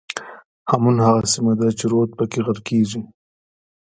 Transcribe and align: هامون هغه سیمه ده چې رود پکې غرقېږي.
هامون 0.69 0.97
هغه 1.07 1.21
سیمه 1.33 1.53
ده 1.59 1.67
چې 1.77 1.85
رود 1.91 2.09
پکې 2.17 2.39
غرقېږي. 2.45 3.01